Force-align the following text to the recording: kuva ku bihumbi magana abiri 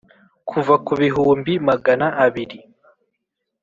kuva 0.49 0.75
ku 0.85 0.93
bihumbi 1.01 1.53
magana 1.69 2.07
abiri 2.25 2.59